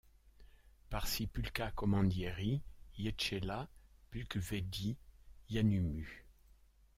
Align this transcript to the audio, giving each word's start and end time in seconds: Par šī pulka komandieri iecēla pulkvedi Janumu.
Par 0.93 1.03
šī 1.09 1.25
pulka 1.37 1.67
komandieri 1.81 2.49
iecēla 3.05 3.59
pulkvedi 4.15 4.89
Janumu. 5.57 6.09